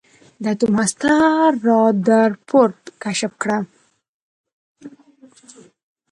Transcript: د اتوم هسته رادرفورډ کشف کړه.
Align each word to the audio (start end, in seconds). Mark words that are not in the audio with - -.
د 0.43 0.45
اتوم 0.53 0.73
هسته 0.81 1.11
رادرفورډ 1.65 2.77
کشف 3.03 3.33
کړه. 3.41 3.57